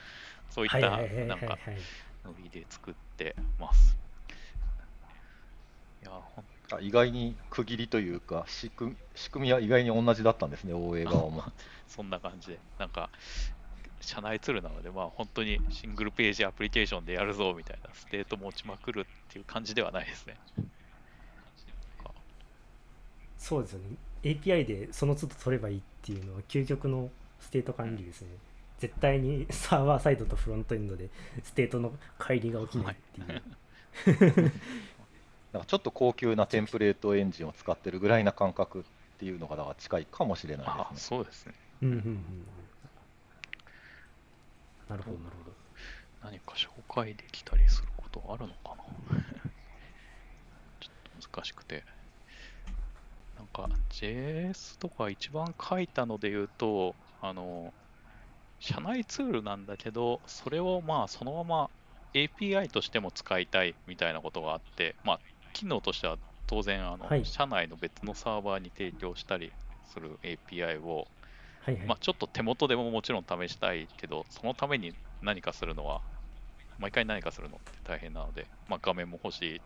[0.50, 1.58] そういった、なんか、
[2.24, 3.96] ノリで作ってます。
[6.02, 11.44] いや、ほんあ意外に区切りというか仕組み、仕組みは意外に同じだったんですね、OA 側も。
[11.86, 13.10] そんな感じで、なんか、
[14.00, 20.38] 社内ツールなので、まあ、本当にシングルページアプリケーションでやるぞみたいな、ステート持ちまくるっていう感じではないですね。
[23.44, 23.84] そうですよね。
[24.22, 28.28] API でその都度取ればいいっていうのは究極のステート管理ですね、
[28.78, 31.10] 絶対に サーバーサイドとフロントエンドで
[31.44, 34.52] ステートの乖離が起きないっていう、
[35.52, 38.84] なんかちょっと高級なテンプレートエンジンを使ってるぐらいな感覚っ
[39.18, 41.18] ていうのがだから近いかもしれないあですね。
[41.18, 41.52] そうですね。
[41.82, 42.46] うんうんうんうん。
[44.88, 45.56] なるほどなるほど。
[46.22, 48.74] 何か紹介できたりすることあるのか
[49.10, 49.20] な。
[50.80, 51.84] ちょっと難しくて。
[53.54, 57.72] か JS とか一番書いたので言うと、あの、
[58.60, 61.70] 社内ツールなんだけど、それをまあそのまま
[62.14, 65.20] API としても使いたいみたいなことがあって、まあ
[65.52, 67.24] 機能としては当然あの、はい。
[67.24, 69.52] 社内の別のサーバーに提供したり
[69.84, 71.06] する API を
[71.64, 76.02] はいはい、まあ、ちょっと手元でももちろん試したいけど、そのために何かするのは、
[76.78, 79.62] 毎回何かするのって大変なので、まあ、画面も欲しい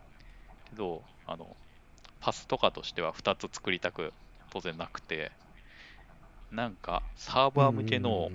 [0.65, 1.57] けど、あの
[2.19, 4.13] パスとかとしては2つ作りたく
[4.49, 5.33] 当然なくて、
[6.51, 8.31] なんかサーバー向けうんの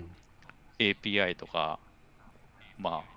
[0.79, 1.81] API とか、
[2.77, 3.12] まあ、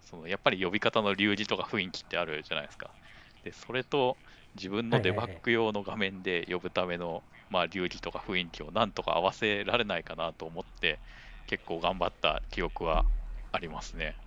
[0.00, 2.96] そのやっぱり呼び方の流儀とか雰囲気ってあるじゃないですか。
[3.42, 4.20] で、それと
[4.54, 11.02] 自分のデバッグ用の画面で呼ぶための、まあ、流儀とか雰囲気をなんとか合わせられないかなと思って、
[11.46, 13.06] 結構頑張った記憶は
[13.52, 14.18] ありますね。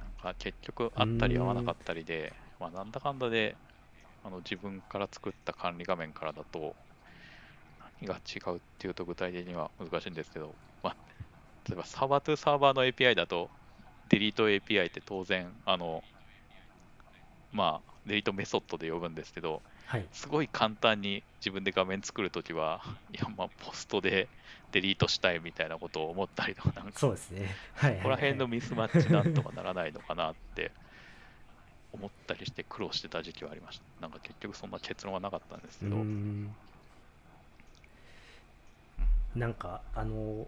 [0.00, 3.58] なんか結局、あったり合わなかったりで、まあ、なんだかんだで
[4.26, 6.74] あの自分から作った管理画面からだと、
[8.02, 10.96] 何が違うっていうと具体的には難しいんですけど、まあ、
[11.68, 13.48] 例えばサーバートゥサーバーの API だと、
[14.08, 16.02] デリート API って当然、あの、
[17.52, 20.06] まあ、デリートメソッドで呼ぶんですけど、はい。
[20.10, 24.26] すごい簡単に自分で画面作るときは、いや、まあ、ポストで
[24.72, 27.54] デリートしたいみたいなことを思ったりとか、なんか、そうですね。
[27.74, 30.72] はいはい、はい、ここら辺のミスマッチなんとかならないのかなって
[31.98, 33.84] 思ったりして苦労してた時期はありました。
[34.00, 36.54] なんか結局そんな結論はなかったんですけうど、ーん。
[39.34, 40.46] なんかあの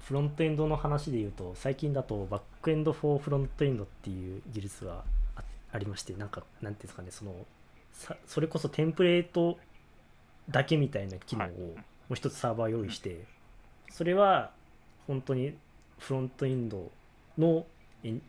[0.00, 5.04] フロントエンドの話で言うと最近だとバックエンド・フォー・フロントエンドっていう技術が
[5.36, 5.42] あ
[5.72, 7.34] ありましてなんかなんていうんですかねその
[7.92, 9.58] さそれこそテンプレート
[10.48, 11.52] だけみたいな機能をはい。
[12.08, 13.24] もう一つサーバー用意して、
[13.90, 14.50] それは
[15.06, 15.54] 本当に
[15.98, 16.90] フロントエンド
[17.38, 17.64] の
[18.02, 18.20] 延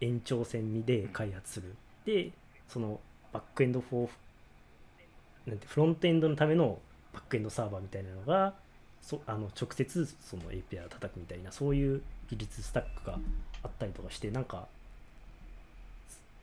[0.00, 1.74] 延長線で開発する
[2.08, 2.30] で
[2.66, 3.00] その
[3.34, 6.78] バックエンド・フォーなんてフロントエンドのための
[7.12, 8.54] バックエンドサーバーみたいなのが
[9.02, 13.18] そあの直接その API を叩くみたいなそういう技術スタックが
[13.62, 14.66] あったりとかしてなんか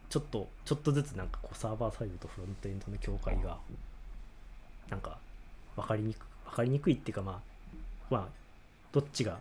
[0.10, 3.58] ちょっとちょっとずつなんかこうサーバーサイドとフロントエンドの境界が
[4.92, 5.18] なんか
[5.76, 8.28] 分かりにく分かりにくいっていうかまあまあ
[8.92, 9.40] どっちが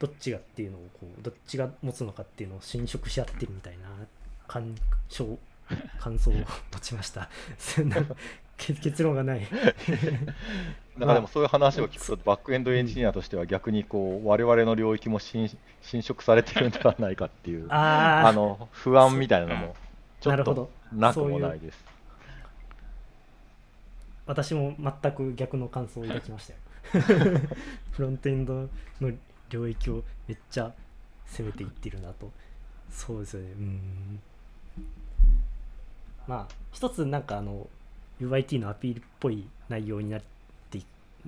[0.00, 3.88] どっちがっていうのをこうどっちが持つのかっていうのを侵食し合ってるみたいな
[4.48, 4.74] 感
[5.08, 5.38] 想
[6.00, 6.44] 感想を持
[6.80, 7.28] ちました。
[7.58, 7.96] そんな
[8.56, 9.46] 結結論がない。
[10.98, 15.48] なんかでもそういう話を聞くと、バックエンドエンジニアとしては逆にこう我々の領域も侵
[15.80, 19.76] 侵食されてるんではないかっていう、あの不安みたいなのも
[20.20, 21.84] ちょっとなくもないです。
[24.26, 27.04] 私も全く逆の感想を抱きましたよ。
[27.92, 28.68] フロントエンド
[29.00, 29.12] の
[29.50, 30.72] 領域をめっちゃ
[31.26, 32.30] 攻めていってるなと。
[32.90, 33.52] そうですよね。
[33.52, 34.20] うん。
[36.26, 37.68] まあ、一つなんかあの、
[38.20, 40.22] UIT のアピールっぽい内容になっ
[40.70, 40.80] て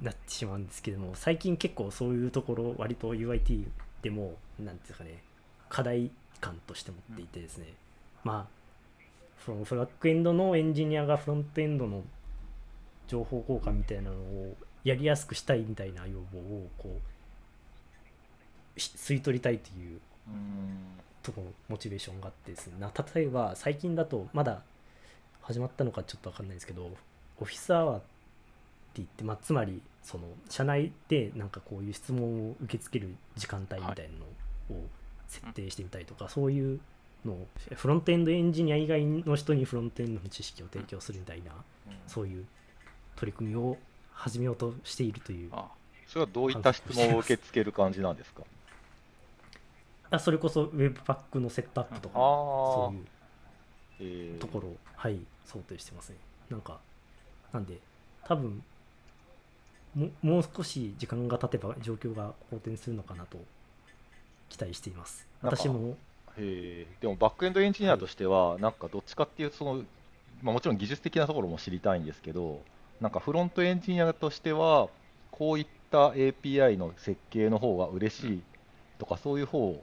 [0.03, 3.67] なってしまうんですけども、最近結構そういうところ、割と UIT
[4.03, 5.23] でも、なんていうんですかね、
[5.69, 6.11] 課題
[6.41, 7.67] 感として持っていてですね、
[8.25, 8.61] まあ、
[9.45, 12.03] そのフラッグエンドのエンジニアがフロントエンドの
[13.09, 16.99] 情報交換みたいなのをやりやすくしたいみたいな要望をこ
[18.77, 20.01] う吸い取りたいという
[21.23, 22.75] ところモチベーションがあってですね。
[22.79, 24.63] な例えば最近だとまだ
[25.43, 26.91] 始まったのかちょっと分かんないですけど
[27.41, 28.07] オフィスアワーって
[28.97, 34.85] 言って、まあ、つまりその社内でなんかこういう質問を受け付ける時間帯みたいなのを
[35.29, 36.81] 設定してみたりとか、そういう
[37.25, 41.53] のをフロントエンドエンジニア以外の人にフロントエンドの知識を提供するみたいな
[42.07, 42.45] そういう
[43.17, 43.77] 取り組みを
[44.13, 45.51] 始めようとしているという。
[45.53, 45.69] あ
[46.07, 48.43] それはどういった質問を受け付ける感じなんですか？
[50.11, 53.05] あそれこそ Webpack のセットアップとかあそういう
[54.01, 56.17] えーところを、はい、想定してますね。
[56.49, 56.79] なんか、
[57.53, 57.79] なんで、
[58.25, 58.63] 多分
[59.95, 63.39] ももう少し時間が経てば状況が好転するのかなと
[64.49, 65.27] 期待しています。
[65.43, 65.97] 私も、
[66.37, 69.85] へーでもバックエンドエンジニアとしては、なんかどっちかっていうとその、
[70.43, 72.63] まあ、もちろん技術的なところも知りたいんですけど、
[73.01, 74.89] なんかフロントエンジニアとしては、
[75.31, 78.43] こういった API の設計の方が嬉しい
[79.01, 79.79] とか、そういう方を知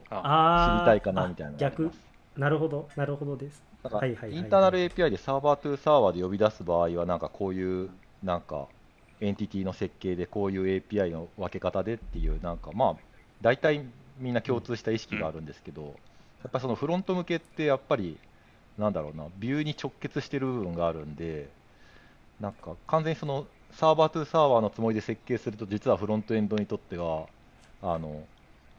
[0.86, 1.90] たいかなみたいな逆。
[2.36, 3.62] なるほど、なるほどです。
[3.82, 4.38] なんかはいはいはいはい。
[4.38, 7.90] インターナル API でサーバートゥーサーバーで呼び出す場合は、なんかこういう
[8.22, 8.68] なんか
[9.20, 12.96] エンティティの設計でこういう API の分け方でっていう、なんかまあ、
[13.40, 13.84] 大体
[14.18, 15.88] みんな共通した意識があるんですけど、や
[16.48, 18.16] っぱりそのフロント向けって、やっぱり
[18.78, 21.48] なんだろうな、ビューに直結してる部分があるんで、
[22.40, 27.26] なんか完全にそのサーバートゥーサーバーのつもりで設計すると、実はフロントエンドにとっては、
[27.82, 28.22] あの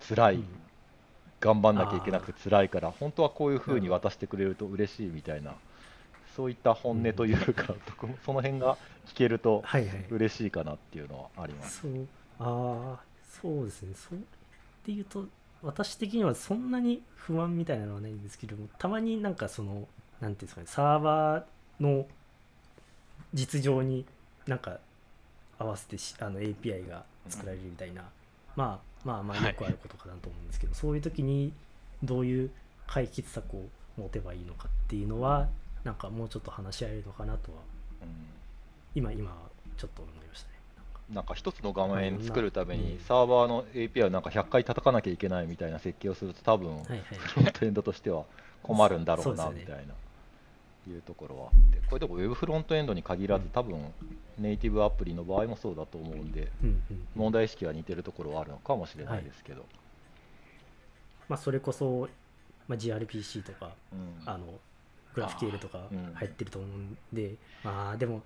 [0.08, 0.46] 辛い、うん
[1.42, 5.56] 頑張んなきゃいけなくて辛いから、本当はこういう風に渡してくれると嬉しいみたいな、
[6.36, 10.06] そういった本音というか、とこその辺が聞けるとはいはい。
[10.10, 11.82] 嬉しいかなっていうのはあります。
[11.82, 12.08] そう、
[12.40, 13.00] ああ、
[13.42, 13.94] そうですね。
[13.96, 14.22] そうっ
[14.84, 15.26] ていうと、
[15.62, 19.88] 私的にはそんなに不満みたいなのはないんですけども、たまになんかその、
[20.20, 21.44] なんていうんですかね、サーバー
[21.80, 22.06] の
[23.34, 24.06] 実情に
[24.46, 24.80] なんか
[25.58, 28.04] 合わせてしあの API が作られるみたいな、
[28.60, 31.54] まあまあまあはいよくあることかなと思うんですけど、そういう時に
[32.04, 32.52] どういう
[32.88, 33.64] 解決策を
[33.98, 35.48] 持てばいいのかっていうのは、
[35.86, 37.60] なんかもうちょっと話し合えるのかなとは、
[38.02, 38.08] うん
[38.96, 39.32] 今、今、
[39.78, 40.56] ちょっと思いましたね。
[41.14, 47.00] なんか一つの画面作るためにうんサーバーの API をなんか100回叩かなきゃいけないみたいな設計をすると多分はいはい。
[47.02, 48.26] フロントエンドとしては
[48.62, 49.94] 困るんだろうなみたいな
[50.88, 53.94] いうところはあってこれでも Web フロントエンドに限らず多分
[54.38, 57.08] ネイティブアプリの場合もそうだと思うんでうんうんうん。
[57.16, 59.66] 問題意識は似てるところはあるのかもしれないですけど、
[61.28, 62.08] まあ、それこそ、
[62.68, 64.30] まあ、GRPC とかうん。
[64.30, 64.46] あの
[65.16, 66.14] グラフ QL とかうん。
[66.14, 68.22] 入ってると思うんで、まあでも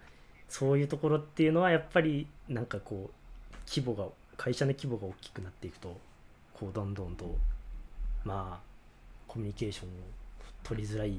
[0.50, 5.98] そういうところっていうのはやっぱりなんかこう規模が会社の規模が大きくなっていくと
[6.54, 7.36] こうどんどんと
[8.24, 8.74] まあ
[9.28, 9.92] コミュニケーションを
[10.64, 11.18] 取りづらい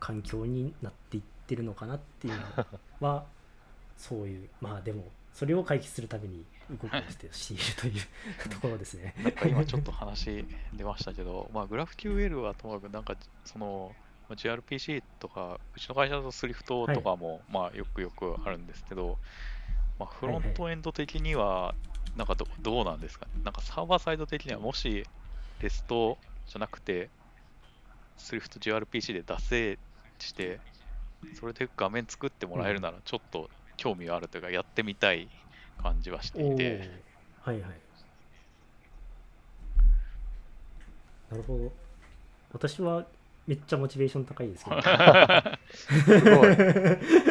[0.00, 2.34] 環境になっていってるのかなっていう
[3.00, 3.24] のは
[3.96, 7.48] そういうまあでもそれを解決するために動きをしてし
[7.80, 8.00] ている
[8.42, 9.14] というところですね。
[9.22, 13.94] なんか今ちょっと話出ましたけど、 まあ、グラフ QL はともかく、なんかその
[14.28, 19.18] まあ gRPC とか、うちの会社だと Swift とかも、まあよくよくあるんですけど、
[19.98, 21.74] まあ、フロントエンド的には、
[22.16, 23.26] なんかどどうなんですか？
[23.26, 23.32] ね。
[23.44, 25.04] なんかサーバーサイド的には、もし
[25.60, 27.08] REST じゃなくて、
[28.18, 29.78] Swift gRPC で脱製
[30.26, 30.60] して、
[31.34, 35.28] それで画面作ってもらえるなら、ちょっと興味があるというか、やってみたい
[35.82, 36.90] 感じはしていて。
[37.42, 37.70] はいはい。
[41.30, 41.72] なるほど。
[42.52, 43.06] 私は
[43.46, 44.80] めっちゃモチベーション高いですけど。
[44.82, 46.56] すごい。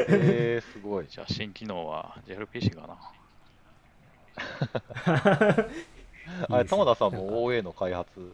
[0.08, 1.08] えー、すごい。
[1.10, 2.97] じゃあ新機能は JRPC かな。
[6.49, 8.34] あれ玉田さんも OA の開発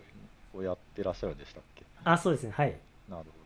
[0.53, 1.83] をやってらっしゃるんでしたっけ？
[2.03, 2.51] あそうですね。
[2.51, 2.77] はい。
[3.09, 3.44] なるほど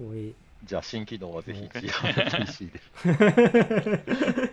[0.00, 0.34] おい。
[0.64, 2.80] じゃあ新機能はぜひうん gRPC で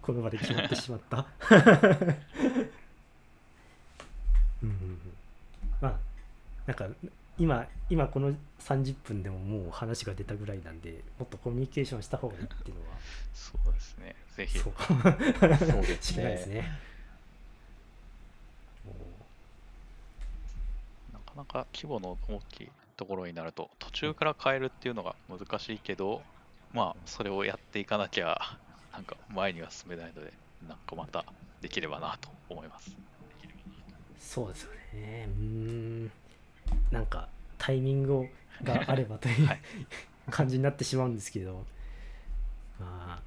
[0.00, 1.26] この場で決まってしまった。
[4.62, 4.98] うんうんうん。
[5.80, 5.98] まあ
[6.66, 6.88] なんか
[7.36, 12.96] 今今この30分でももう話が出たぐらいなんでもっとコミュニケーションした方がいいっていうのは。
[13.34, 14.14] そうですね。
[14.36, 14.58] ぜひ。
[14.58, 15.02] そうそう
[15.82, 16.78] です しれないですね。
[21.12, 26.20] なかなか規模の大きいところになると、途中から変えるっていうのが難しいけど、
[26.74, 28.58] まあ、それをやっていかなきゃ、
[28.92, 30.32] なんか前には進めないので、
[30.68, 31.24] なんかまた
[31.62, 32.90] できればなと思います。
[34.18, 35.28] そうですよね。
[35.28, 36.12] うーん。
[36.90, 38.26] なんかタイミング
[38.64, 39.60] があればという、はい
[40.30, 41.64] 感じになってしまうんですけど、
[42.78, 43.22] まあ、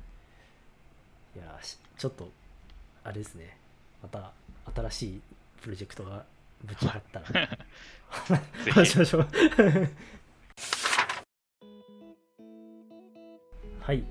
[1.36, 2.30] いや、しちょっと、
[3.03, 3.57] あれですね。
[4.03, 4.34] また
[4.76, 5.22] 新しい
[5.61, 6.26] プロジェクトが
[6.64, 7.49] ぶち上がったら、
[8.74, 9.28] 話しましょう。
[13.82, 14.03] はい。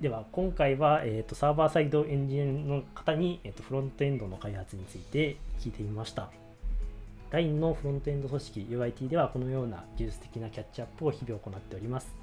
[0.00, 2.44] では今回は、えーと、サーバーサイドエンジニア
[2.76, 6.30] の方に、えーと、フロントエンドの開発について聞いてみました
[7.32, 12.14] LINE のフロントエンド組織 UIT ではこのような技術的なキャッチアップを日々行っております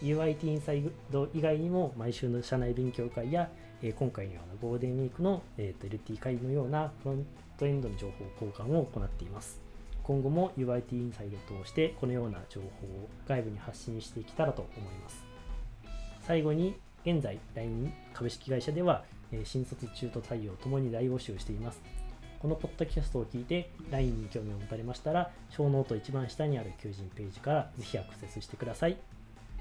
[0.00, 3.48] UIT インサイド以外にも毎週の社内勉強会や、
[3.82, 7.26] え、今回のようなゴールデンウィークの、えーと、LT 会のようなフロン
[7.58, 9.60] トエンドの情報交換を行っています。
[10.02, 15.24] 今後も UIT インサイドを通してこのような情報を外部に発信していけたらと思います。
[16.26, 16.74] 最後に
[17.04, 21.80] 現在 LINE 株式会社ではえ新卒中途採用ともに大募集しています。
[22.38, 28.96] このポッドキャストを聞いて LINE に興味を持たれましたらショーノート一番下にある求人ページからぜひアクセスしてください。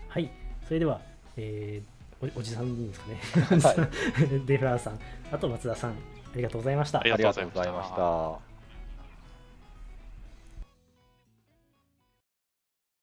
[0.07, 0.31] はい。
[0.67, 1.01] それでは、
[1.37, 3.87] えー、おおじさんでいいんですかね、は
[4.35, 4.99] い、 デフラーさん。
[5.31, 5.91] あと松田さん。
[5.91, 5.93] あ
[6.35, 6.99] りがとうございました。
[6.99, 8.50] ありがとうございました